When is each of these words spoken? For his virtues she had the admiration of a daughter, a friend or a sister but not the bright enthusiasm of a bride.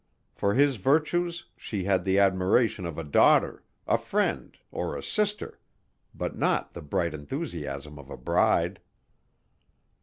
For 0.33 0.55
his 0.55 0.77
virtues 0.77 1.45
she 1.55 1.83
had 1.83 2.03
the 2.03 2.17
admiration 2.17 2.87
of 2.87 2.97
a 2.97 3.03
daughter, 3.03 3.63
a 3.85 3.99
friend 3.99 4.57
or 4.71 4.97
a 4.97 5.03
sister 5.03 5.59
but 6.15 6.35
not 6.35 6.73
the 6.73 6.81
bright 6.81 7.13
enthusiasm 7.13 7.99
of 7.99 8.09
a 8.09 8.17
bride. 8.17 8.79